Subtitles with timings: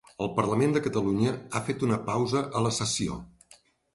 [0.25, 3.21] El Parlament de Catalunya ha fet una pausa a la sessió